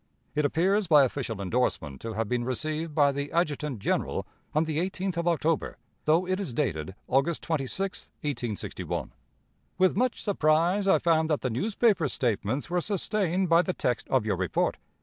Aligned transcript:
It 0.33 0.45
appears, 0.45 0.87
by 0.87 1.03
official 1.03 1.39
endorsement, 1.39 2.01
to 2.01 2.13
have 2.13 2.27
been 2.27 2.43
received 2.43 2.95
by 2.95 3.11
the 3.11 3.31
Adjutant 3.31 3.77
General 3.77 4.25
on 4.51 4.63
the 4.63 4.79
18th 4.79 5.17
of 5.17 5.27
October, 5.27 5.77
though 6.05 6.25
it 6.27 6.39
is 6.39 6.55
dated 6.55 6.95
August 7.07 7.43
26, 7.43 8.07
1861. 8.21 9.13
"With 9.77 9.95
much 9.95 10.19
surprise 10.19 10.87
I 10.87 10.97
found 10.97 11.29
that 11.29 11.41
the 11.41 11.51
newspaper 11.51 12.07
statements 12.07 12.67
were 12.67 12.81
sustained 12.81 13.47
by 13.47 13.61
the 13.61 13.73
text 13.73 14.07
of 14.09 14.25
your 14.25 14.37
report. 14.37 14.77